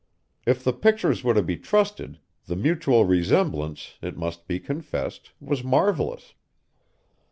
[0.47, 2.17] If the pictures were to be trusted,
[2.47, 6.33] the mutual resemblance, it must be confessed, was marvellous.